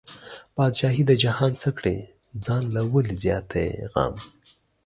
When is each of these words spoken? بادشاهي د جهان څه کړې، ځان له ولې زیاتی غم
بادشاهي 0.55 1.03
د 1.07 1.11
جهان 1.23 1.51
څه 1.61 1.69
کړې، 1.77 1.97
ځان 2.45 2.63
له 2.75 2.81
ولې 2.91 3.13
زیاتی 3.23 3.67
غم 3.91 4.15